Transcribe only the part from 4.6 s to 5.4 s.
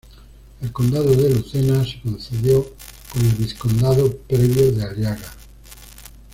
de "Aliaga".